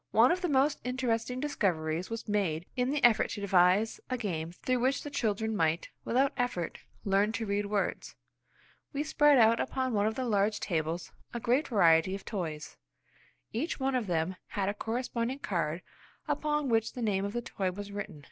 [0.09, 4.51] One of our most interesting discoveries was made in the effort to devise a game
[4.51, 8.15] through which the children might, without effort, learn to read words.
[8.93, 12.77] We spread out upon one of the large tables a great variety of toys.
[13.53, 15.83] Each one of them had a corresponding card
[16.27, 18.19] upon which the name of the toy was written.